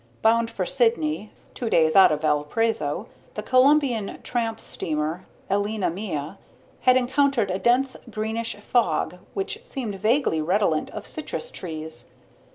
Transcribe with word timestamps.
Bound 0.23 0.49
for 0.49 0.65
Sydney, 0.65 1.31
two 1.53 1.69
days 1.69 1.95
out 1.95 2.11
of 2.11 2.21
Valparaiso, 2.21 3.05
the 3.35 3.43
Colombian 3.43 4.19
tramp 4.23 4.59
steamer 4.59 5.27
Elena 5.47 5.91
Mia 5.91 6.39
had 6.79 6.97
encountered 6.97 7.51
a 7.51 7.59
dense 7.59 7.95
greenish 8.09 8.55
fog 8.55 9.19
which 9.35 9.59
seemed 9.63 9.93
vaguely 9.93 10.41
redolent 10.41 10.89
of 10.89 11.05
citrus 11.05 11.51
trees. 11.51 12.05